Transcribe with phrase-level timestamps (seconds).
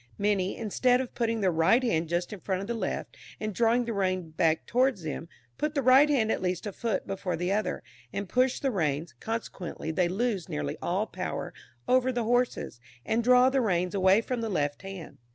[0.17, 3.85] Many, instead of putting their right hand just in front of the left, and drawing
[3.85, 7.51] the reins back towards them, put the right hand at least a foot before the
[7.51, 11.53] other, and push the reins, consequently they lose nearly all power
[11.87, 15.19] over the horses, and draw the reins away from the left hand.